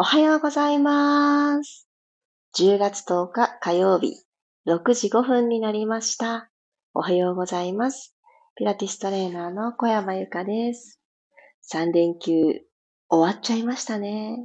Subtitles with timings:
[0.00, 1.86] おはようございます。
[2.58, 4.14] 10月10日火曜日、
[4.66, 6.48] 6時5分になりました。
[6.94, 8.16] おはようございます。
[8.56, 10.98] ピラティストレーナーの小山由かです。
[11.70, 12.62] 3連休
[13.10, 14.38] 終わっちゃいましたね。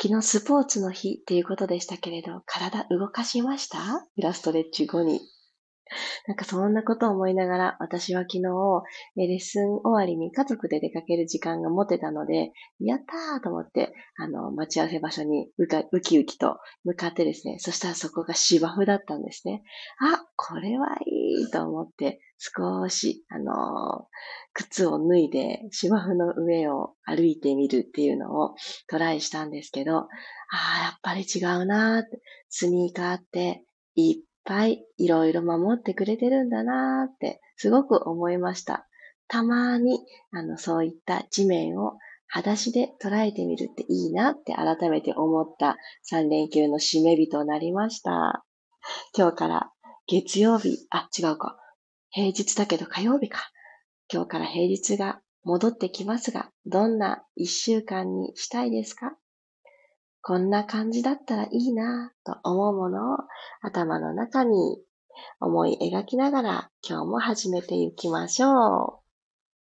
[0.00, 3.78] 昨日スポーツの日っていうことでしたけれど、体動かしました？
[4.16, 5.20] イラストレッチ後に。
[6.26, 8.42] なんかそんなことを思いながら、私は昨日、
[9.16, 19.62] レッスン終わりに家族で出かける時間が持てたので、やったーと思って、あの、待ち合わせ場所にうかウキウキと向かってですね、そしたらそこが芝生だったんですね。
[20.00, 24.08] あ、これはいいと思って、少し、あの
[24.52, 28.54] 靴を脱いで芝生の上を歩いてみるっていうのを
[28.88, 30.06] トライしたんですけど、あ
[30.50, 38.88] あ、やっぱり違うなーって、スニーカーっていっぱいいろいろ守ってくれてるんだなーってすごく思いました。
[39.28, 40.00] たまに、
[40.32, 45.76] あの、そういった地面を裸足で捉えてみるっていいなって改めて思った
[46.10, 48.44] 3連休の締め日となりました。
[49.16, 49.70] 今日から
[50.06, 51.58] 月曜日、あ、違うか。
[52.10, 53.50] 平日だけど火曜日か。
[54.12, 59.16] 今日から平日が戻ってきますが、どんな一週間にしたいですか？
[60.24, 63.18] こんな感じだったらいいなと思うものを
[63.60, 64.78] 頭の中に
[65.40, 69.00] 思い描きながら今日も始めていきましょ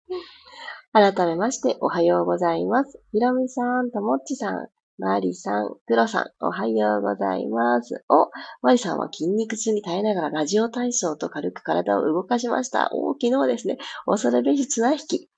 [0.10, 0.14] う。
[0.92, 3.00] 改めましておはようございます。
[3.14, 8.04] ひろみさんともっちさん、まりさん、くろさん、おはようございます。
[8.10, 8.30] お、
[8.62, 12.90] まりさんは筋肉痛に耐えながらラジオ体操と軽く体を動かしました。
[12.92, 15.30] お、昨日ですね、恐るべし綱引き。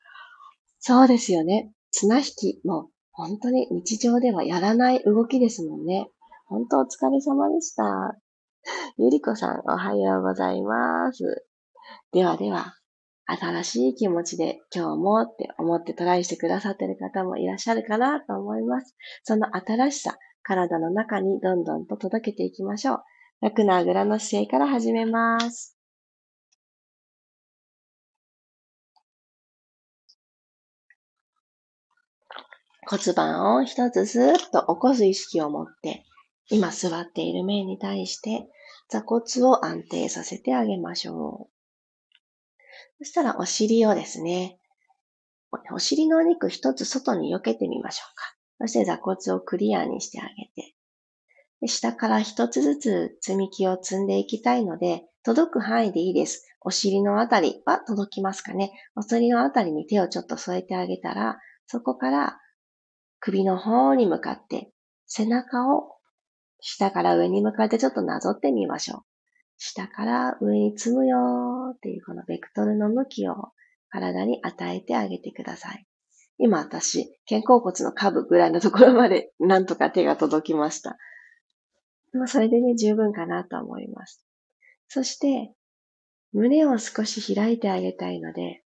[0.79, 1.71] そうですよね。
[1.91, 6.09] 綱引きも本当に日常ではやらない動きですもんね。
[6.47, 7.83] 本当お疲れ様でした。
[8.97, 11.45] ゆりこさん、おはようございます。
[12.11, 12.75] ではでは、
[13.25, 18.95] 新しい気持ちで今日もって思ってトライしてくださってる方もいらっしゃるかなと思います。
[19.23, 23.03] その新しさ、体の中にどんどんと届けていきましょう。
[23.41, 25.77] 楽なあぐらの姿勢から始めます。
[32.91, 36.03] 骨盤を一つずっと起こす意識を持って、
[36.49, 38.49] 今座っている面に対して
[38.89, 43.05] 座骨を安定させてあげましょう。
[43.05, 44.59] そしたらお尻をですね、
[45.73, 48.35] お尻のお肉一つ外に避けてみましょうか。
[48.59, 50.75] そして座骨をクリアにしてあげて、
[51.61, 56.45] で下から一つずつ積み木を積んでいきたいので、届く範囲でいいです。
[56.59, 58.73] お尻のあたりは届きますかね。
[58.97, 62.40] お尻のあたりに手をちょっと添えてあげたら、そこから
[63.21, 64.71] 首の方に向かって
[65.05, 65.95] 背中を
[66.59, 69.01] 下から上に向かってちょっとなぞってみましょう。
[69.57, 73.35] 下から上に積むよっていうこのベクトルの向きを
[73.89, 75.85] 体に与えてあげてください。
[76.39, 80.97] 今私、肩甲骨の下部ぐらいのところまで なんとか手が届きました。
[82.13, 84.25] まあ、それでね、十分かなと思います。
[84.87, 85.53] そして、
[86.33, 88.63] 胸を少し開いてあげたいので、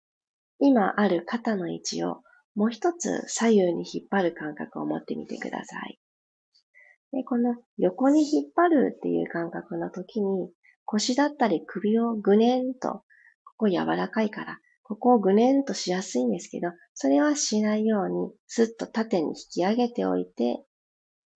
[0.58, 2.22] 今ある肩の位置を
[2.54, 5.98] もう一つ左右に引っ張る感覚を持ってみてください。
[7.12, 10.50] でこの横に引っ張るっていう感覚の時に
[10.84, 13.02] 腰だったり首をぐねんと、
[13.44, 20.64] ここ柔らかいから、ここをぐねんとしやすいんですけど、それはしないようにスッと縦に引き上げておいて、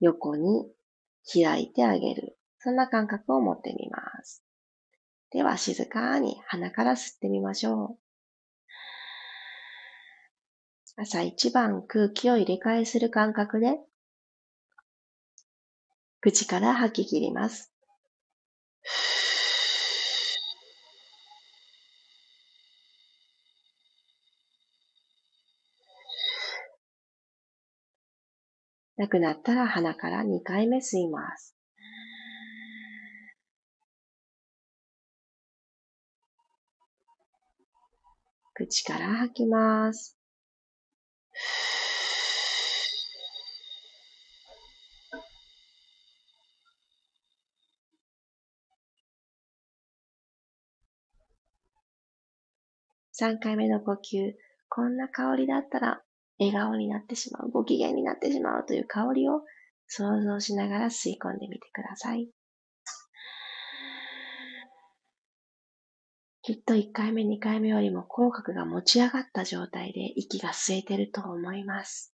[0.00, 0.66] 横に
[1.32, 2.37] 開いてあげる。
[2.59, 4.44] そんな感覚を持ってみます。
[5.31, 8.06] では静かに鼻から吸ってみましょう。
[10.99, 13.79] 朝一番空気を入れ替えする感覚で、
[16.23, 17.71] 口から吐き切ります。
[28.97, 31.55] なくなったら鼻から2回目吸います。
[38.55, 40.16] 口から吐きます。
[53.19, 54.35] 3回目の呼吸、
[54.69, 56.03] こんな香りだったら
[56.38, 59.41] 笑顔になってしまう、ご機嫌になってしまうという香りを
[59.89, 62.29] 想像しながら吸い込んでみてください。
[66.46, 72.14] きっと1回目、2回目よりも口角が持ち上がった状態で息が吸えてると思います。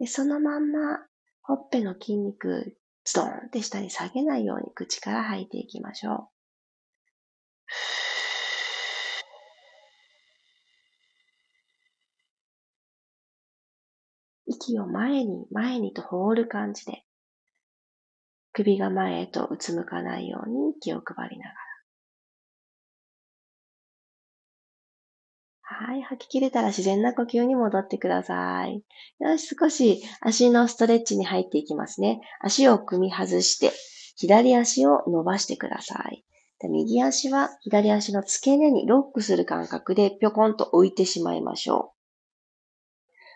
[0.00, 0.98] でそのまんま、
[1.40, 6.28] ほっぺの筋肉、ズドンって下に下げないように口から吐いていきましょう。
[14.46, 17.04] 息息を前に前にと放る感じで、
[18.52, 21.71] 首が前へとうつむかないように気を配りながら。
[25.72, 28.82] はい、吐き切れたら自然な呼吸に戻ってください。
[29.20, 32.20] よし、少し足のストレッチに入っていきますね。
[32.40, 33.72] 足を組み外して、
[34.16, 36.24] 左足を伸ばしてください。
[36.60, 42.01] で右足は左足の付け根にロックする感覚でぴょこんと置いてしまいましょう。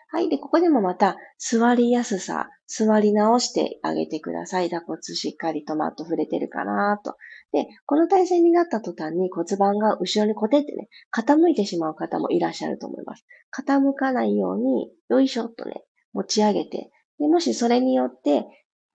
[0.09, 0.29] はい。
[0.29, 4.69] で、ここでもまた座りやすさ、座り直してあげてください。
[4.69, 7.15] 打骨しっかりとマット触れてるかなと。
[7.51, 13.25] で、この体勢になった途端に骨盤が後ろにコテってね、傾いてしまう方もいらっしゃると思います。
[13.53, 15.83] 傾かないように、よいしょっとね、
[16.13, 16.89] 持ち上げて、
[17.19, 18.45] でもしそれによって、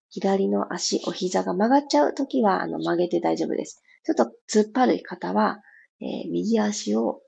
[0.09, 3.81] 左の足、お膝が曲がっちゃうときは、あの、曲げて大丈夫です。
[4.03, 5.59] ちょっと突っ張る方は、
[6.01, 7.22] えー、右足を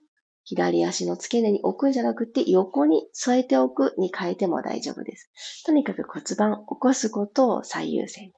[0.45, 5.63] 左足の付け根に置くんじゃなくて、横に添えておくに変えても大丈夫です。
[5.65, 8.31] とにかく骨盤を起こすことを最優先。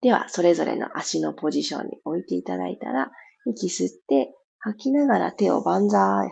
[0.00, 3.12] では、それぞれの足のポジションに置いていただいたら、
[3.46, 6.30] 息吸って、吐きながら手を万歳、は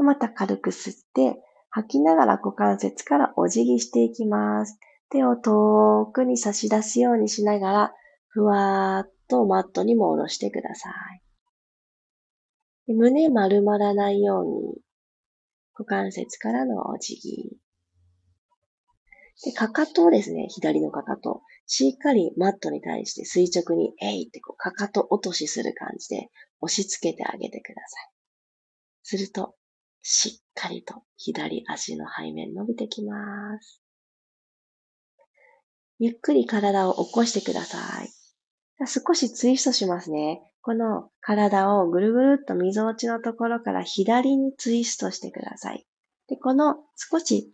[0.00, 0.02] ー。
[0.02, 1.40] また軽く吸って、
[1.70, 4.78] 吐きながら股関節からお辞儀していきます。
[5.10, 7.94] 手を遠くに差し出すようにしながら、
[8.28, 11.25] ふわーっとマットにも下ろしてください。
[12.88, 14.80] 胸丸まらないように、
[15.74, 17.56] 股関節からのお辞儀。
[19.44, 26.30] で、かかとをですね、左のかかと、しっかりマットに対して垂直に、えいってこう、かかと落としする感じで
[26.60, 28.10] 押し付けてあげてください。
[29.02, 29.56] すると、
[30.00, 33.82] しっかりと左足の背面伸びてきます。
[35.98, 38.10] ゆっくり体を起こしてください。
[38.86, 40.42] 少しツイストしますね。
[40.66, 45.86] この体をぐるぐるっと溝落ちのところから左にツイストしてください。
[46.26, 47.52] で、この少し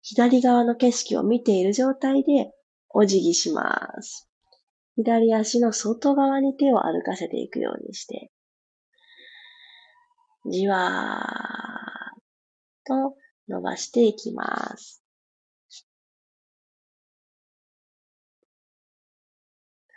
[0.00, 2.52] 左側の景色を見ている状態で
[2.90, 4.28] お辞儀します。
[4.94, 8.30] 左足の外側に手を歩かせていくようにして、
[10.48, 12.22] じわーっ
[12.86, 13.16] と
[13.48, 15.03] 伸ばしていきます。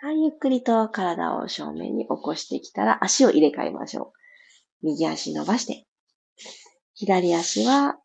[0.02, 4.14] はい、ゆっくりと体を正面に起こしてきたら足を入れ替えましょ
[4.84, 4.86] う。
[4.86, 5.86] 右足伸ばして。
[6.94, 7.98] 左足は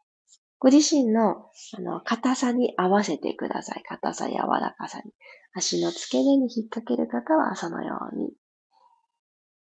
[0.58, 3.82] ご自身のあの硬さに合わせてください。
[3.82, 5.12] 硬さ、柔らかさに。
[5.54, 8.32] 足の付け根に引っ掛ける方はそのように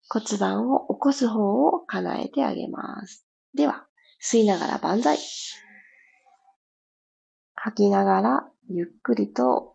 [0.07, 3.25] 骨盤を起こす方を叶えてあげます。
[3.53, 3.87] では、
[4.21, 5.17] 吸いながら万歳。
[7.55, 9.74] 吐きながらゆっくりと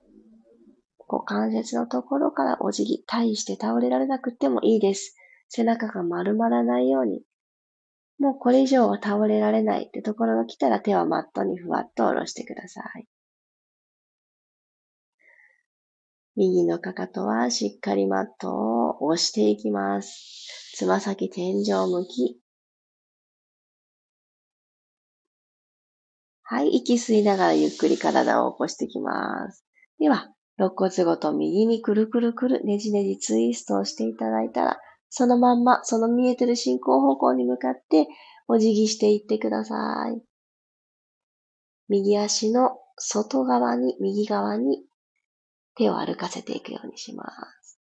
[1.10, 5.16] 股関節のところからお辞儀、大して倒れられなくてもいいです。
[5.48, 7.22] 背中が丸まらないように。
[8.20, 13.08] もうこれ以上は倒れられないってところが来たら手はマットにふわっと下ろしてください。
[16.36, 20.74] 右のかかとはしっかりマットを押していきます。
[20.76, 22.40] つま先天井向き。
[26.42, 29.64] はい、息吸いながらゆっくり体を起こしていきます。
[29.98, 38.08] では、肋骨ごと右にくるくるくるねじねじツイストをしていただいたら、そのまんま、その見えてる進行方向に向かって
[38.46, 39.74] お辞儀していってくださ
[40.14, 40.22] い。
[41.88, 44.84] 右足の外側に、右側に
[45.76, 47.24] 手を歩かせていくようにしま
[47.62, 47.78] す。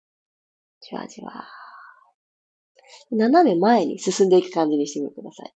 [0.79, 1.33] じわじわ。
[3.11, 5.53] 斜め前に進んでいく感じにしてみてください。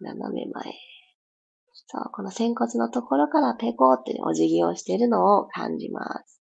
[0.00, 0.97] 斜め前。
[1.90, 6.42] そう、この仙骨のところからペコってお辞儀をしているのを感じます。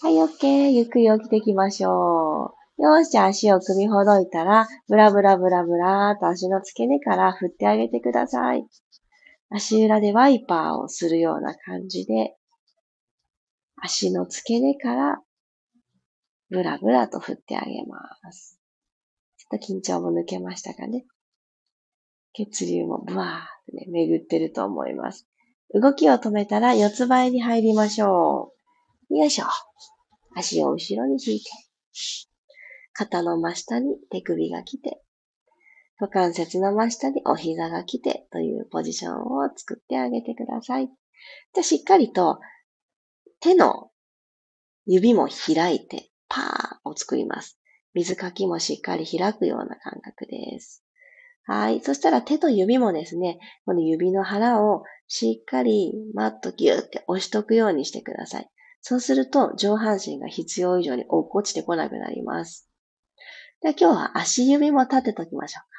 [0.00, 0.70] はい、OK。
[0.70, 2.82] ゆっくり起きていきましょう。
[2.82, 8.66] よし、じゃあ足を組みほどいたら、ブラブラブラブラーと足の付け根から振ってあげてください。
[9.50, 12.36] 足裏でワイパーをするような感じで、
[13.76, 15.20] 足の付け根から
[16.48, 18.58] ブラブラと振ってあげます。
[19.36, 21.04] ちょっと緊張も抜けましたかね。
[22.46, 23.34] 血流もブワーっ
[23.66, 25.26] てね、巡ってると思います。
[25.74, 28.52] 動きを止めたら四つ倍に入りましょ
[29.10, 29.16] う。
[29.16, 29.46] よいしょ。
[30.36, 31.50] 足を後ろに引いて。
[32.92, 35.00] 肩の真下に手首が来て、
[35.98, 40.88] 股関節の真下にお膝が来てというポジションを作ってあげてください。
[41.54, 42.38] じゃしっかりと
[43.40, 43.90] 手の
[44.86, 47.58] 指も開いてパーを作ります。
[47.94, 50.84] 水かきもしっかり開くような感覚です。
[51.48, 51.80] はい。
[51.80, 58.50] そしたら手と指もですね、この指の腹をしっかりマットギューって押しとくようにしてください。
[58.82, 62.68] そうすると上半身が必要以上に落っこちてこなくなります。
[63.62, 65.78] で今日は足指も立てときましょうか。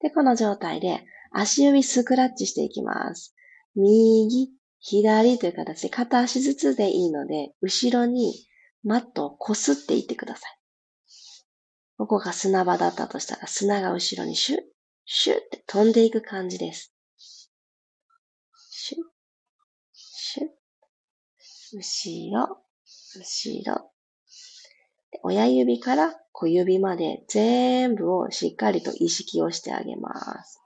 [0.00, 3.34] で、この状態で足指スクラッチしていきます。
[3.76, 4.48] 右、
[4.80, 8.32] 左という形で片足ずつでいいので、後ろに
[8.82, 10.58] マットをこすっていってください。
[11.98, 14.60] ここが砂場だったとしたら砂が後ろにシュッ、
[15.04, 16.94] シュッって飛んでいく感じです。
[18.54, 19.00] シュッ、
[19.92, 20.48] シュッ、
[21.76, 22.58] 後ろ、
[23.18, 23.90] 後ろ。
[25.22, 30.60] 親指から小指まで全部をしっかりと意識をしてあげます。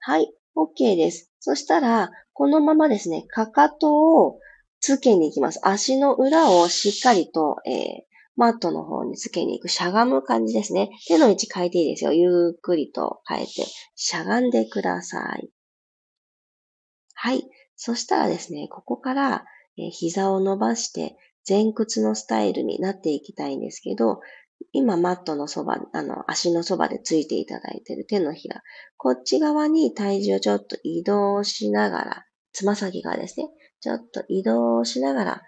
[0.00, 1.30] はい、OK です。
[1.40, 4.38] そしたら、このままですね、かかとを
[4.80, 5.60] つけに行きます。
[5.62, 8.07] 足の裏をしっかりと、えー、
[8.38, 10.90] マットの方につけに行く、しゃがむ感じですね。
[11.08, 12.12] 手の位置変えていいですよ。
[12.12, 13.66] ゆっくりと変えて、
[13.96, 15.50] しゃがんでください。
[17.14, 17.50] はい。
[17.74, 19.44] そしたらですね、ここから、
[19.76, 21.16] え、膝を伸ばして
[21.48, 24.20] 前屈のスタイルになっていきたいんですけど、
[24.72, 28.62] 今マットのそば、あの、足のそばでついていただいている手のひら、
[28.96, 33.48] こっち側に体重をちょっと移動しながら、つま先側ですね。
[33.80, 35.42] ちょっと移動しながら、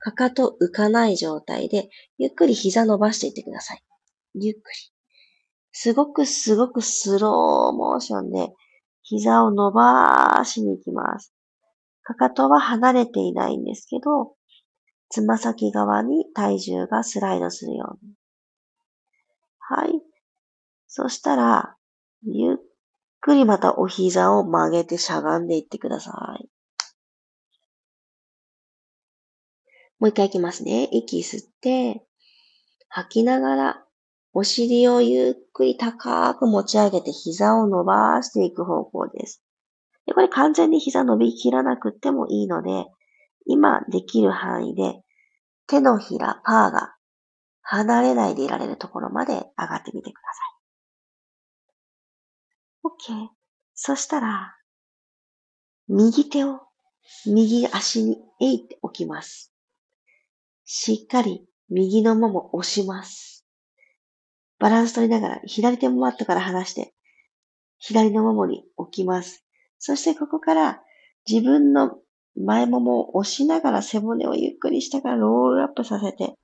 [0.00, 3.82] かかと浮かない状態で、ゆっくり膝伸ばしていってください。
[4.34, 4.62] ゆっくり。
[5.72, 8.48] すごくすごくスローモーションで、
[9.02, 11.34] 膝を伸ばしに行きます。
[12.02, 14.34] かかとは離れていないんですけど、
[15.10, 18.12] つま先側に体重がスライドするように。
[19.58, 20.02] はい。
[20.86, 21.76] そしたら、
[22.22, 22.56] ゆっ
[23.20, 26.48] くりまたお膝を曲げてしゃがんでいってください。
[30.00, 30.88] もう一回いきますね。
[30.92, 32.02] 息吸って、
[32.88, 33.84] 吐きながら、
[34.32, 39.42] お尻をゆっくり高く持ち上げて膝を伸ばしていく方向です。
[40.06, 42.86] でこれ完全に膝伸びきらなくてもいいので、
[43.46, 45.02] 今できる範囲で
[45.66, 46.94] 手のひら、パーが
[47.60, 50.20] 離れないでいられるところまで上がってみてくだ
[53.04, 53.26] さい。
[53.26, 53.28] OK。
[53.74, 54.56] そしたら、
[55.88, 56.60] 右手を
[57.26, 59.52] 右足にえいって置きます。
[60.72, 63.44] しっかり右のもも押します。
[64.60, 66.94] バランス取りながら左手もマットから離して
[67.78, 69.44] 左のももに置きます。
[69.80, 70.80] そしてここから
[71.28, 71.98] 自分の
[72.36, 76.36] 前ももを押しながら背骨をゆっくり下からロールアップさせて、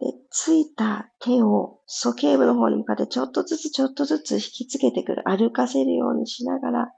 [0.00, 5.22] で、ついた手を鼠径部の方に向かってちょっとずつちょっとずつ引きつけてくる。
[5.24, 6.92] 歩かせるようにしながら、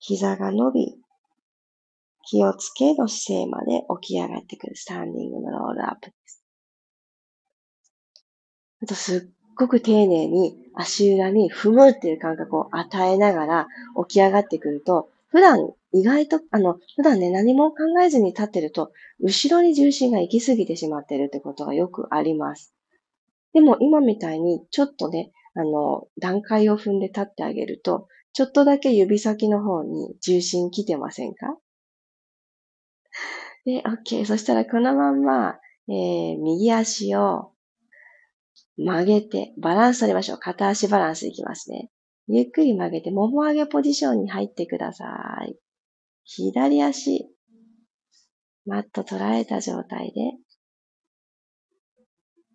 [0.00, 1.05] 膝が伸び、
[2.28, 6.42] 気をつけの姿勢まで起き上がってくるスタンディングのロールアップです。
[8.82, 13.66] あとすっごく丁寧に足裏に踏むっていう感覚を与えながら
[14.08, 22.74] 起き上がってくると、普段意外と、あの、普段ね、何も考えずに立ってると、後ろに重心が行き過ぎてしまってるってことがよくあります。
[23.54, 31.56] でも今みたいに、ちょっとね、あの、段階を踏んで立ってあげると、ちょっとだけ指先の方に重心来てませんか？
[33.66, 34.24] で、OK。
[34.24, 35.58] そしたらこのまんま、
[35.88, 37.52] えー、右足を
[38.76, 40.38] 曲げて、バランス取りましょう。
[40.38, 41.90] 片足バランスいきますね。
[42.28, 45.04] ゆっくり曲げて、もも上げポジションに入ってくださ
[45.46, 45.56] い。
[46.24, 47.28] 左足、
[48.64, 50.32] マット捉えた状態で、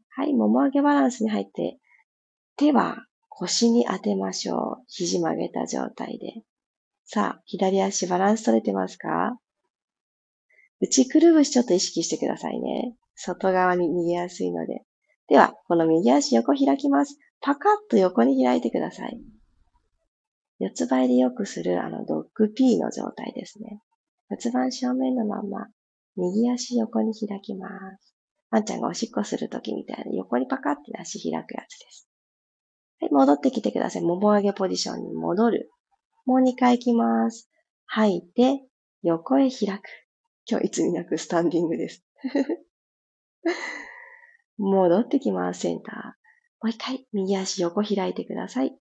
[0.09, 1.77] はい、もも上げバランスに入って、
[2.55, 4.83] 手は腰に当てましょう。
[4.87, 6.43] 肘曲げた状態で。
[7.03, 9.37] さあ、左足バランス取れてますか？
[10.81, 12.95] 内くるぶしちょっと意識してくださいね。
[13.15, 14.83] 外側に逃げやすいので。
[15.27, 17.17] では、この右足横開きます。
[17.39, 19.21] パカッと横に開いてください。
[20.59, 23.81] 四つ倍でよくするあのドッグ P の状態ですね。
[24.27, 25.67] 骨盤正面のまま、
[26.15, 28.15] 右足横に開きます。
[28.49, 32.07] ワンちゃんがおしっこするときみたいに横にパカッて足開くやつです。
[32.99, 34.01] はい、戻ってきてください。
[34.01, 35.71] もも上げポジションに戻る。
[36.25, 37.49] もう2回行きます。
[37.85, 38.63] 吐いて、
[39.03, 39.83] 横へ開く。
[40.45, 42.05] 今日いつになくスタンディングです。
[44.57, 45.95] 戻ってきます、センター。
[46.61, 48.77] もう一回、右足横開いてください。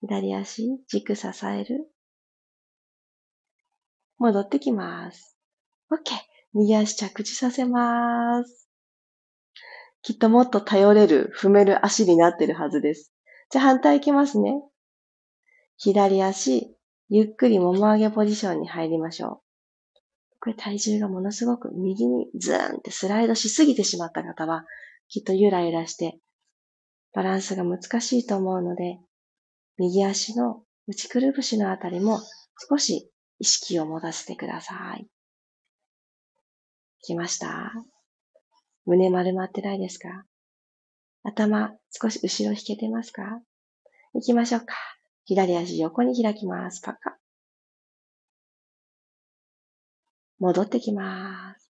[0.00, 1.92] 左足、軸支える。
[4.18, 5.36] 戻ってきます。
[5.90, 6.32] OK。
[6.54, 8.68] 右足着地させます。
[10.02, 13.12] きっともっと頼れる、踏める足になってるはずです。
[13.50, 14.62] じゃあ反対いきますね。
[15.76, 16.76] 左足、
[17.08, 19.41] ゆっくりもも上げポジションに入りましょう。
[20.42, 24.64] これ体重がものすごく右にズーンってスライドしすぎてしまった方は、
[25.08, 26.18] きっとゆらゆらして、
[27.12, 28.98] バランスが難しいと思うので、
[29.78, 32.18] 右足の内くるぶしのあたりも
[32.68, 33.08] 少し
[33.38, 35.06] 意識を持たせてください。
[37.02, 37.72] 来ました
[38.84, 40.24] 胸丸まってないですか？
[41.22, 43.22] 頭、少し後ろ引けてますか？
[44.12, 44.74] 行きましょうか。
[45.24, 46.80] 左足横に開きます。
[46.80, 47.16] パカ。
[50.42, 51.70] 戻ってきます。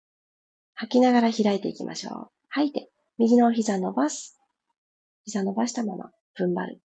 [0.73, 2.31] 吐きながら開いていきましょう。
[2.49, 4.41] 吐いて、右の膝伸ばす。
[5.27, 6.81] 膝伸ばしたまま、踏ん張る。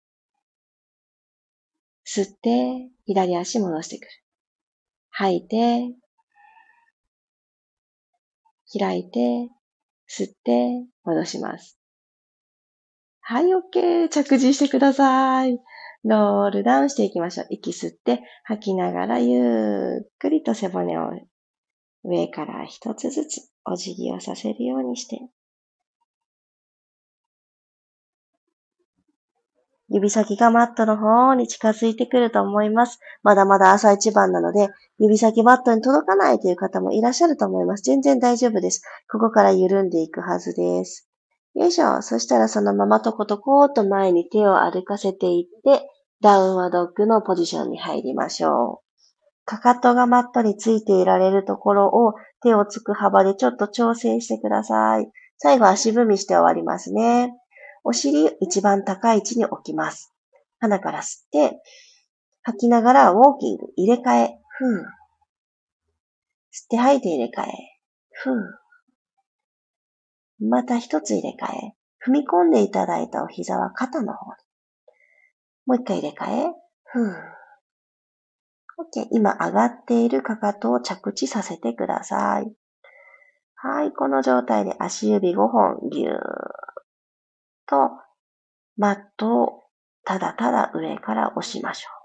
[2.05, 4.07] 吸って、左足戻してくる。
[5.11, 5.95] 吐いて、
[8.77, 9.49] 開いて、
[10.09, 11.79] 吸って、戻します。
[13.21, 14.09] はい、OK。
[14.09, 15.57] 着地してください。
[16.03, 17.47] ロールダウンしていきましょう。
[17.51, 21.09] 息吸って、吐きながらゆっくりと背骨を
[22.03, 25.19] 上から一つずつお辞儀をさせるようにして、
[29.91, 32.99] 指先がマットの方に近づいてくると思います。
[33.23, 37.83] まだまだ朝一番なので、指先マットに届かないという方もいらっしゃると思います。
[37.83, 38.83] 全然大丈夫です。
[39.11, 41.09] ここから緩んでいくはずです。
[41.55, 42.03] よいしょ。
[42.03, 45.89] そしたらそのままとことこーっと前に手を歩かせていって、
[46.21, 48.88] ダウンワドッグのポジションに入りましょう。
[49.49, 52.13] かかとがマットについていられるところを
[52.43, 55.09] 手をつく幅でちょっと調整してください。
[55.39, 57.33] 最後足踏みして終わりますね。
[57.83, 60.13] お尻一番高い位置に置きます。
[60.59, 61.59] 鼻から吸って、
[62.43, 64.81] 吐きながらウォーキング、入れ替え、ふう。
[66.51, 67.51] 吸って吐いて入れ替え、
[68.11, 68.59] ふう。
[70.47, 71.73] また一つ入れ替え、
[72.07, 74.37] 踏み込んでいただいたお膝は肩の方に。
[75.65, 76.53] もう一回入れ替え、
[76.83, 77.38] ふう。
[78.79, 79.07] OK。
[79.11, 82.53] 今上がっているかかとを着地させてください。
[83.55, 83.91] はい。
[83.91, 86.17] この状態で足指5本ぎゅーっ
[87.67, 87.91] と
[88.77, 89.63] マットを
[90.05, 91.99] ただただ上から押しましょう。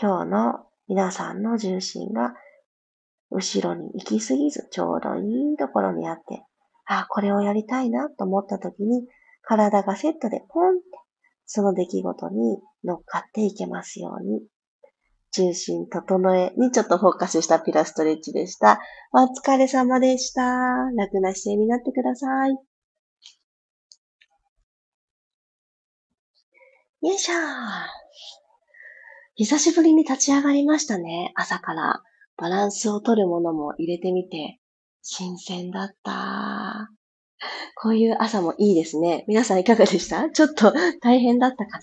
[0.00, 2.34] 今日の皆さんの重心が
[3.30, 6.44] 後ろに行き過ぎずちょうどいいところにあって、
[6.86, 9.06] あ、これをやりたいなと思った時に
[9.42, 10.99] 体がセットでポンって
[11.52, 14.40] その出来事に乗っかっていけますように。
[15.32, 18.80] 重心整えにちょっとフォーカスしたピラストレッチでした。
[19.12, 20.42] お疲れ様でした。
[20.96, 22.50] 楽な姿勢になってください。
[27.02, 27.34] よいしょ
[29.34, 31.32] 久しぶりに立ち上がりましたね。
[31.34, 32.00] 朝から
[32.36, 34.60] バランスを取るものも入れてみて、
[35.02, 36.99] 新鮮だった。
[37.76, 39.24] こういう朝もいいですね。
[39.26, 40.28] 皆さんいかがでした？
[40.30, 41.82] ちょっと大変だったかな？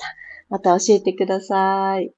[0.49, 2.13] また教えてください。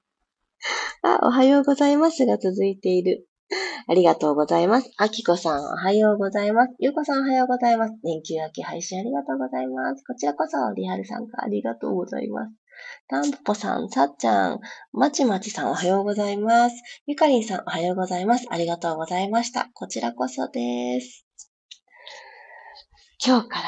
[1.02, 3.26] あ、おはようございますが続いている。
[3.88, 4.92] ありがとうございます。
[4.98, 6.74] あきこさん、おはようございます。
[6.78, 7.94] ゆうこさん、おはようございます。
[8.04, 10.04] 連休明け配信ありがとうございます。
[10.04, 12.52] こちらこそ、リアル参加ありがとうございます。
[13.08, 14.60] たんぽぽさん、さっちゃん、
[14.92, 16.76] まちまちさん、おはようございます。
[17.06, 18.46] ゆかりんさん、おはようございます。
[18.50, 19.70] ありがとうございました。
[19.74, 21.29] こちらこそです。
[23.22, 23.64] 今日から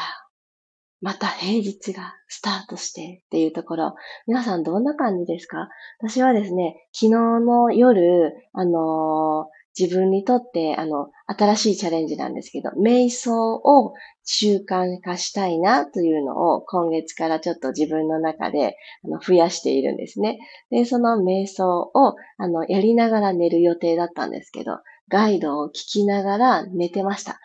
[1.02, 3.94] また平日がスタートしてっていうところ、
[4.26, 5.68] 皆さんどんな感じですか？
[6.00, 20.38] 私はですね、昨日の夜、あのー、自分にとって、あの、新しいチャレンジなんですけど、瞑想を習慣化したいなというのを今月からちょっと自分の中であの増やしているんですね。
[20.70, 27.40] で、その瞑想をあのやりながら寝る予定だったんですけど、ガイドを聞きながら寝てました。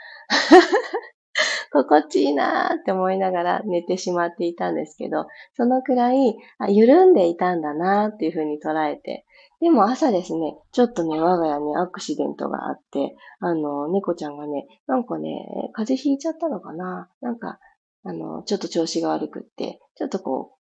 [1.71, 9.25] 心地いいなって思いながら寝てしまっていたんですけど、そのくらい、あ緩んでいたんだなーっていうふうに捉えて、
[9.59, 17.09] でも朝ですね、ちょっとね、我が家にアクシデントがあって、あの、猫ちゃんがね、なんかね、風邪ひいちゃったのかな？
[17.21, 17.59] なんか、
[18.03, 20.57] あの、ちょっと調子が悪くって、ちょっとこう、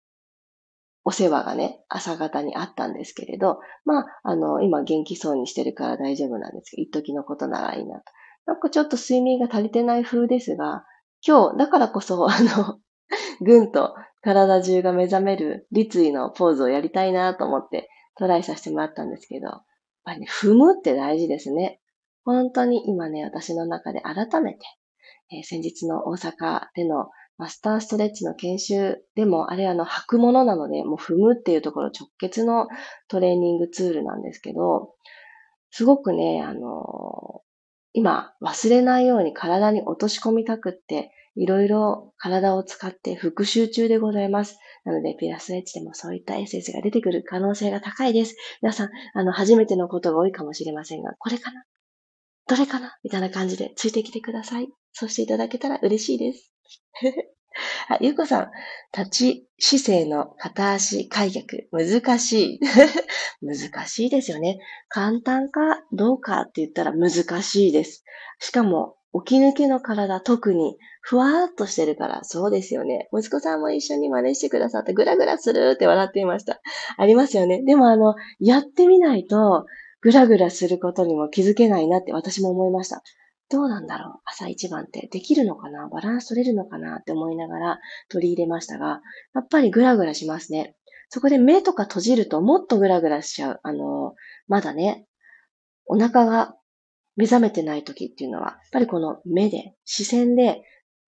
[1.06, 8.06] お世話がね、朝方にあったんですけれど、まあ、あの、今元気そうにしてるから大丈夫なんですけど、一時のことならいいなと。
[8.46, 10.86] なんかちょっと睡眠が足りてない風ですが、
[11.26, 12.80] 今日、だからこそ、 あの、
[13.42, 19.64] ぐんと体中が目覚める立位のポーズをやりたいなと思ってトライさせてもらったんですけど、やっ
[20.04, 21.80] ぱりね、踏むって大事ですね。
[22.26, 24.60] 本当に今ね、私の中で改めて、
[25.32, 32.68] えー、先日の大阪でのマスターストレッチの研修でも、あれあの、履くものなので、もう踏むっていうところ直結の
[33.08, 34.94] トレーニングツールなんですけど、
[35.72, 37.42] すごくね、あの
[37.94, 44.60] 今忘れないように体に落とし込みたくって、いろいろ体を使って復習中でございます。
[44.84, 48.36] なので、ピラスエッジでもそういったエッセンスが出てくる可能性が高いです。
[48.62, 51.64] 皆さん、あの、初めてのことが多いかもしれませんが、これかな？
[52.48, 52.98] どれかな？
[53.04, 54.68] みたいな感じでついてきてください。
[54.92, 56.52] そうしていただけたら嬉しいです。
[57.90, 58.52] あ、ゆうこさん、
[58.98, 62.60] 立ち姿勢の片足開脚、難しい。
[63.42, 64.60] 難しいですよね。
[64.90, 67.12] 簡単かどうかって言ったら難
[67.42, 68.04] しいです。
[68.40, 73.10] しかも、起き抜けの体、特に、ふわーっとしてるから、そうですよね。
[73.14, 76.62] 息子さんも一緒に真似してくださって、ぐらぐらするって笑っていました。
[76.98, 77.62] ありますよね。
[77.64, 79.66] でもあの、やってみないと、
[80.02, 83.04] ぐらぐらすることにも気づけないなって私も思いました。
[83.50, 87.80] どうなんだろう朝一番ってできるのかなバランス取れるのかなって思いながら
[88.10, 89.02] 取り入れましたが、
[89.36, 90.76] やっぱりグラグラしますね。
[91.10, 93.60] そこで目とか閉じるともっとグラグラしちゃう。
[93.62, 94.16] あの、
[94.48, 95.06] まだね、
[95.86, 96.56] お腹が
[97.16, 100.64] 目覚めてない時っていうのは、やっぱりこの目で、視線で、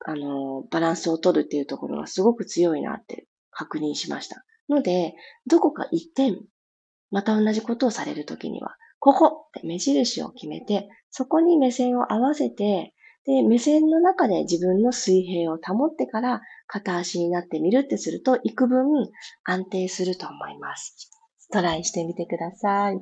[0.05, 4.45] あの、バランスを取るっていうところがすごく強いなって確認しました。
[4.69, 5.15] ので、
[5.47, 6.39] どこか一点、
[7.09, 12.95] また同じことをされるときには、ここって目印を決めて、そこに目線を合わせて、
[13.27, 18.87] で、目線の中で自分の水平を保ってから片足になってみるってすると、幾分
[19.43, 21.11] 安定すると思います。
[21.53, 22.99] トライしてみてください。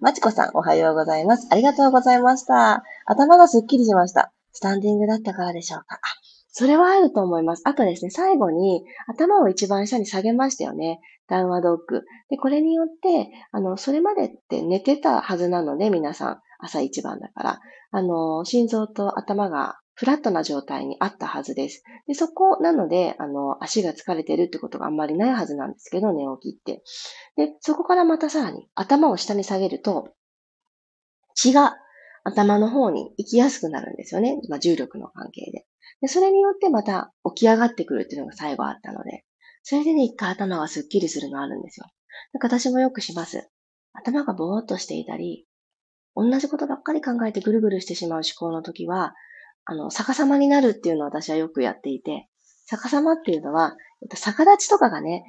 [0.00, 1.48] まちこさん、おはようございます。
[1.50, 2.82] ありがとうございました。
[3.04, 4.32] 頭がすっきりしました。
[4.52, 5.96] スタンディングだったからでしょうか？
[5.96, 5.98] あ、
[6.50, 7.62] それはあると思います。
[7.66, 11.00] あとですね、最後に頭を一番下に下げましたよね。
[11.28, 12.02] ダウンワドッグ。
[12.30, 17.60] で、これによって、あの、それまでって寝てたはずなので、皆さん、朝一番だから、
[17.90, 21.82] あの、心臓と頭がフラットな状態にあったはずです。
[22.06, 26.82] で、そこなので、あの、足が疲れてるってことがあんまりないはずなんですけど、寝起きって。
[27.36, 30.10] で、そこからまたさらに頭を下に下げると、
[31.34, 31.76] 血が
[32.24, 34.38] 頭の方に行きやすくなるんですよね。
[34.48, 35.66] まあ、重力の関係で。
[36.00, 39.24] で、それによってまた起き上がってくるっていうのが最後あったので、
[39.68, 41.86] それでね、一回頭がスッキリするのあるんですよ。
[42.32, 43.50] なんか私もよくします。
[43.94, 45.44] 頭がぼーっとしていたり、
[46.14, 49.16] 同じことばっかり考えてぐるぐるしてしまう思考の時は、
[49.64, 52.28] あの、逆さまになるっていうのを私はよくやっていて、
[52.70, 53.76] 逆さまっていうのは、
[54.14, 55.24] 逆立ちとかがね、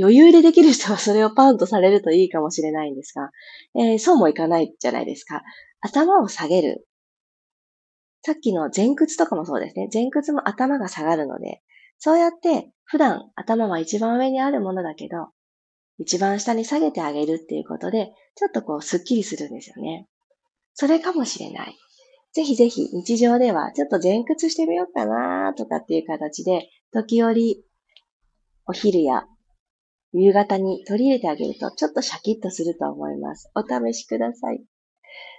[0.00, 3.30] 余裕でできる人はそれをパンとされるといいかもしれないんですが、
[3.74, 5.42] えー、そうもいかないじゃないですか。
[5.80, 6.86] 頭を下げる。
[8.22, 9.88] さっきの前屈とかもそうですね。
[9.92, 11.62] 前屈も頭が下がるので、
[11.98, 15.28] そうやって普段頭は一番上にあるものだけど、
[15.98, 20.06] 一番下に下げてあげるっていうことで、ちょっとこうスッキリするんですよね。
[20.74, 21.76] それかもしれない。
[22.32, 27.64] ぜひぜひ日常ではちょっと前屈してみようかなとかっていう形で、時折
[28.66, 29.24] お昼や
[30.12, 33.50] 夕方に取り入れてあげると、ちょっとシャキッとすると思います。
[33.54, 34.64] お試しください。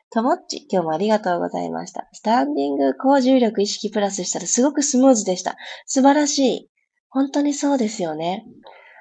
[0.10, 2.08] ともっち、今日もありがとうございました。
[2.14, 5.58] スタンディング高重力意識プラスしたらすごくスムーズでした。
[5.86, 6.70] 素晴らしい。
[7.10, 8.46] 本当にそうですよね。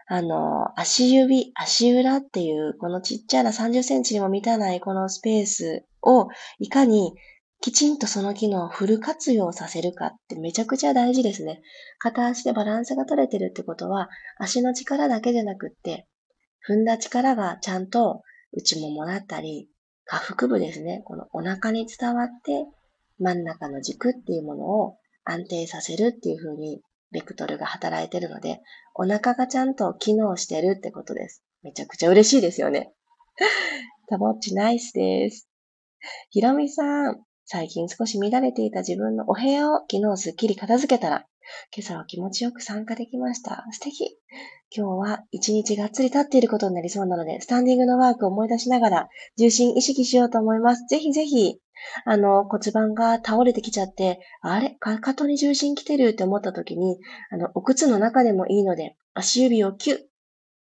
[0.09, 7.15] あの、足指、足裏っていう、このちっちゃな30センチにも満たないこのスペースを、いかに
[7.61, 11.63] きちんとその機能をフル活用させるかってめちゃくちゃ大事ですね。
[11.99, 16.07] 片足でバランスが取れてるってことは、足の力だけじゃなくって、
[16.69, 19.69] 踏んだ力がちゃんと内ももだったり、
[20.07, 21.03] 下腹部ですね。
[21.05, 22.67] このお腹に伝わって、
[23.19, 26.81] 真ん中の軸っていうものを安定させるっていう風に、
[27.13, 28.61] ベクトルが働いてるので、
[28.95, 31.43] お腹がちゃんと機能してるってことです。
[31.63, 32.93] めちゃくちゃ嬉しいですよね。
[34.09, 35.49] たぼっちナイスです。
[36.31, 41.27] ひろみさん、最近少し乱れていた自分のお部屋を昨日すっきり片付けたら、
[41.77, 43.65] 今朝は気持ちよく参加できました。
[43.73, 44.19] 素敵。
[44.75, 50.85] 今日は一日がっつり立っていることになりそうなので、スタンディングのワークを思い出しながら、重心意識しようと思います。
[50.87, 51.59] ぜひぜひ、
[52.05, 54.71] あの、骨盤が倒れてきちゃって、あれ？
[54.81, 56.99] かかとに重心来てるって思った時に、
[57.31, 59.99] あの、お靴の中でもいいので、足指をキュッ、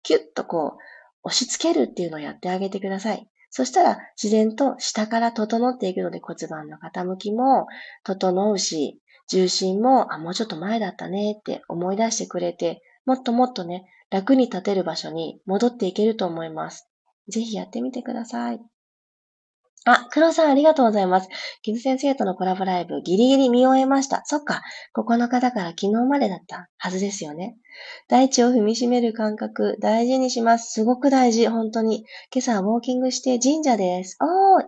[0.03, 0.79] キュッとこう、
[1.25, 3.29] 押し付けるっていうのをやってあげてください。
[3.51, 7.67] そしたら自然と下から整っていくので骨盤の傾きも
[8.03, 16.89] 整うし、重心も、あ、もうちょっと前だったねって思い出してくれて、もっともっとね、楽に立てる場所に戻っていけると思います。
[17.29, 18.61] ぜひやってみてください。
[19.85, 21.29] あ、黒さんありがとうございます。
[21.63, 24.23] キズ先生とのコラボライブギリギリ見終えました。
[24.27, 24.63] そっか。
[24.97, 27.57] 9日だから昨日までだったはずですよね。
[28.09, 30.71] 大地を踏みしめる感覚大事にします。
[30.71, 31.49] すごく大事。
[31.49, 32.05] 本当に。
[32.33, 34.17] 今朝はウォーキングして神社です。
[34.21, 34.65] おー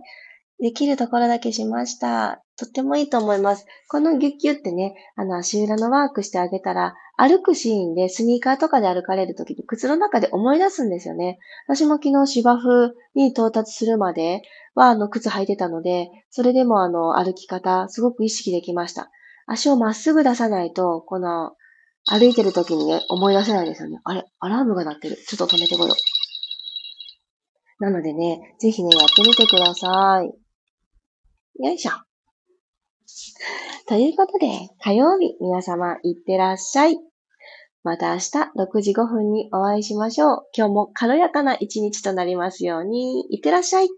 [0.59, 2.43] できるところだけしました。
[2.57, 3.67] とってもいいと思います。
[3.89, 11.39] このギュッギュってね、あの足裏のワークしてあげたら、歩くシーンでスニーカーとかで歩かれるときに靴の中で思い出すんですよね。
[11.69, 14.43] 私も昨日芝生に到達するまで
[14.75, 19.11] はあの靴履いてたので、それでもあの歩き方すごく意識できました。
[19.47, 21.53] 足をまっすぐ出さないと、この
[22.07, 24.01] 歩いてるときにね、思い出せないですよね。
[24.05, 25.17] あれアラームが鳴ってる。
[25.17, 25.97] ちょっと止めてこよう。
[27.85, 30.27] なのでね、ぜひね、やってみてください。
[31.63, 31.93] よいしょ。
[33.87, 34.47] ということで、
[34.81, 36.99] 火曜日、皆様、いってらっしゃい。
[37.83, 40.43] また明日6時5分にお会いしましょう。
[40.57, 43.89] 今日も軽やかな一日となりますように、いってらっしゃい。